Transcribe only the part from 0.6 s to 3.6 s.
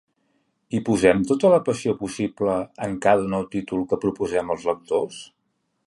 Hi posem tota la passió possible en cada nou